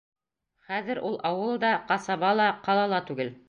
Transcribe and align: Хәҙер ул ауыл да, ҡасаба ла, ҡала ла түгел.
Хәҙер 0.69 1.01
ул 1.11 1.19
ауыл 1.31 1.61
да, 1.67 1.71
ҡасаба 1.93 2.35
ла, 2.41 2.51
ҡала 2.69 2.91
ла 2.95 3.07
түгел. 3.11 3.35